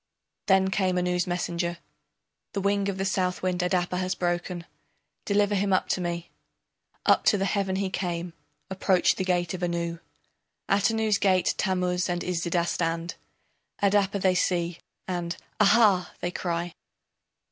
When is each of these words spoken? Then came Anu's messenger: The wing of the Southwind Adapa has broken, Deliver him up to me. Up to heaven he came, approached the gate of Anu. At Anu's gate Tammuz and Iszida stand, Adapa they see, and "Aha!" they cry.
Then 0.47 0.71
came 0.71 0.97
Anu's 0.97 1.27
messenger: 1.27 1.77
The 2.53 2.61
wing 2.61 2.89
of 2.89 2.97
the 2.97 3.05
Southwind 3.05 3.59
Adapa 3.61 3.97
has 3.99 4.15
broken, 4.15 4.65
Deliver 5.25 5.53
him 5.53 5.71
up 5.71 5.89
to 5.89 6.01
me. 6.01 6.31
Up 7.05 7.23
to 7.25 7.45
heaven 7.45 7.75
he 7.75 7.91
came, 7.91 8.33
approached 8.71 9.17
the 9.17 9.23
gate 9.23 9.53
of 9.53 9.61
Anu. 9.61 9.99
At 10.67 10.89
Anu's 10.89 11.19
gate 11.19 11.53
Tammuz 11.55 12.09
and 12.09 12.23
Iszida 12.23 12.65
stand, 12.65 13.13
Adapa 13.79 14.17
they 14.19 14.33
see, 14.33 14.79
and 15.07 15.37
"Aha!" 15.59 16.15
they 16.19 16.31
cry. 16.31 16.73